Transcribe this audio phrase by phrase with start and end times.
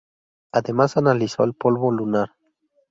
[0.51, 2.29] Además analizó el polvo lunar.